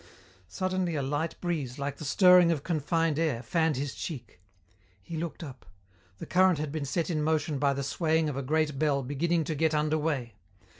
Suddenly 0.47 0.95
a 0.95 1.03
light 1.03 1.39
breeze, 1.41 1.77
like 1.77 1.97
the 1.97 2.05
stirring 2.05 2.51
of 2.51 2.63
confined 2.63 3.19
air, 3.19 3.43
fanned 3.43 3.75
his 3.77 3.93
cheek. 3.93 4.41
He 4.99 5.15
looked 5.15 5.43
up. 5.43 5.63
The 6.17 6.25
current 6.25 6.57
had 6.57 6.71
been 6.71 6.85
set 6.85 7.11
in 7.11 7.21
motion 7.21 7.59
by 7.59 7.73
the 7.73 7.83
swaying 7.83 8.27
of 8.27 8.35
a 8.35 8.41
great 8.41 8.79
bell 8.79 9.03
beginning 9.03 9.43
to 9.43 9.53
get 9.53 9.75
under 9.75 9.99
way. 9.99 10.33